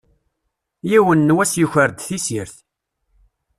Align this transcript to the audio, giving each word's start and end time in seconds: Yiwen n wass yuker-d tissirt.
Yiwen 0.89 1.19
n 1.27 1.35
wass 1.35 1.53
yuker-d 1.59 1.99
tissirt. 2.07 2.55